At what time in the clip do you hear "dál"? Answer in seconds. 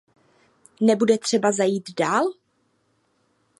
1.99-2.23